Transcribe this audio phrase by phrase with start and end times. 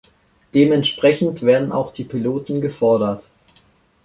[0.55, 3.29] Dementsprechend werden auch die Piloten gefordert.